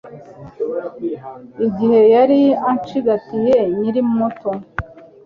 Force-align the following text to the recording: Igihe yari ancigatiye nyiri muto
Igihe 1.67 1.99
yari 2.13 2.39
ancigatiye 2.69 3.57
nyiri 3.77 4.01
muto 4.15 4.51